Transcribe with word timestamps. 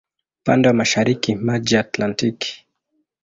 Upande 0.41 0.67
wa 0.67 0.73
mashariki 0.73 1.35
maji 1.35 1.75
ya 1.75 1.81
Atlantiki. 1.81 2.67